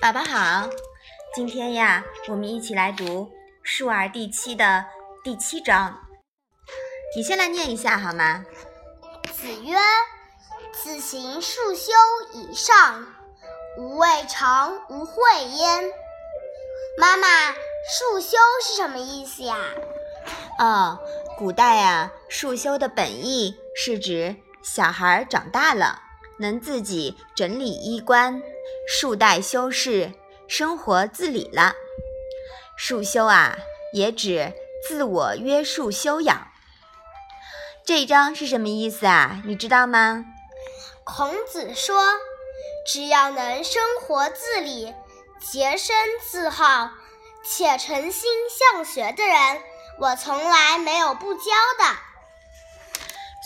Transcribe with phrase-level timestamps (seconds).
[0.00, 0.70] 宝宝好，
[1.34, 3.04] 今天呀，我们一起来读
[3.62, 4.82] 《述而》第七的
[5.22, 5.94] 第七章。
[7.14, 8.42] 你先来念一下好吗？
[9.30, 9.76] 子曰
[10.72, 11.92] ：“子行数修
[12.32, 13.04] 以上，
[13.76, 15.12] 无未尝无讳
[15.58, 15.84] 焉。”
[16.98, 19.54] 妈妈，数修是什么意思呀？
[20.58, 20.98] 哦，
[21.36, 26.00] 古代呀，数修的本意是指小孩长大了，
[26.38, 28.42] 能自己整理衣冠。
[28.86, 30.12] 束带修饰，
[30.48, 31.74] 生活自理了。
[32.76, 33.56] 束修啊，
[33.92, 34.52] 也指
[34.86, 36.48] 自我约束修养。
[37.84, 39.42] 这一章是什么意思啊？
[39.44, 40.24] 你知道吗？
[41.04, 42.02] 孔子说
[42.86, 44.94] ：“只要能生活自理、
[45.40, 45.96] 洁身
[46.30, 46.90] 自好
[47.44, 49.36] 且诚心向学的人，
[49.98, 51.40] 我从来没有不教
[51.78, 51.96] 的。”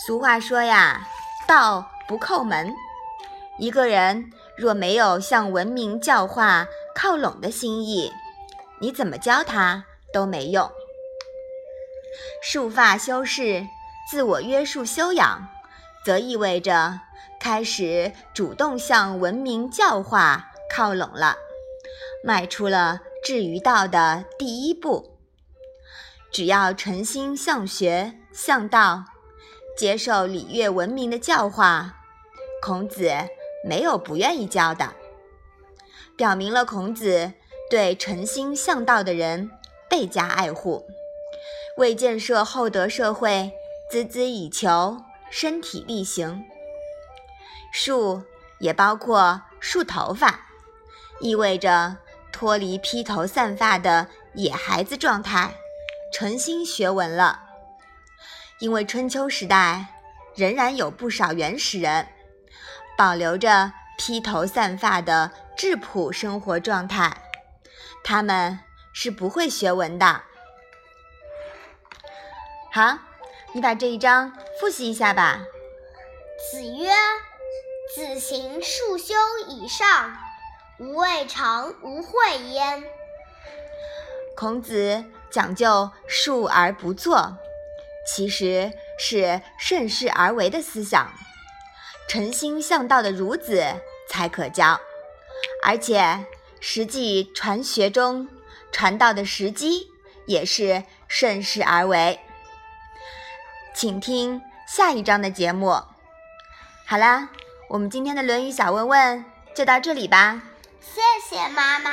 [0.05, 1.07] 俗话说呀
[1.47, 2.71] ，“道不叩门”，
[3.59, 4.31] 一个人。
[4.57, 8.09] 若没有向文明教化靠拢的心意，
[8.79, 10.71] 你怎么教他都没用。
[12.41, 13.67] 束发修饰、
[14.09, 15.49] 自我约束修养，
[16.05, 17.01] 则意味着
[17.37, 21.35] 开始主动向文明教化靠拢了，
[22.23, 25.19] 迈出了至于道的第一步。
[26.31, 29.03] 只要诚心向学向道，
[29.77, 31.95] 接受礼乐文明的教化，
[32.61, 33.11] 孔子。
[33.65, 34.93] 没有不愿意教的，
[36.15, 37.33] 表明了孔子
[37.67, 39.49] 对诚心向道的人
[39.89, 40.85] 倍加爱护，
[41.77, 43.51] 为建设厚德社会
[43.91, 46.45] 孜孜以求，身体力行。
[47.73, 48.21] 树
[48.59, 50.41] 也包括树头发，
[51.19, 51.97] 意味着
[52.31, 55.55] 脱离披头散发的野孩子状态，
[56.13, 57.41] 诚心学文了。
[58.59, 59.87] 因为春秋时代
[60.35, 62.07] 仍然有不少原始人。
[62.97, 67.21] 保留着披头散发的质朴生活状态，
[68.03, 68.59] 他们
[68.93, 70.21] 是不会学文的。
[72.71, 72.97] 好，
[73.53, 75.39] 你把这一章复习一下吧。
[76.51, 76.89] 子曰
[77.95, 79.13] ：“子行数修
[79.47, 80.17] 以上，
[80.79, 82.83] 无未尝无讳焉。”
[84.35, 87.37] 孔子讲究述而不作，
[88.05, 91.09] 其实是顺势而为的思想。
[92.07, 93.63] 诚心向道的孺子
[94.07, 94.79] 才可教，
[95.63, 96.25] 而且
[96.59, 98.27] 实际传学中
[98.71, 99.91] 传道的时机
[100.25, 102.19] 也是顺势而为。
[103.73, 105.81] 请听下一章的节目。
[106.85, 107.29] 好啦，
[107.69, 110.41] 我们今天的《论语》小问问就到这里吧。
[110.79, 111.91] 谢谢妈妈。